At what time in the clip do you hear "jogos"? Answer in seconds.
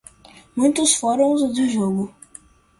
1.69-2.09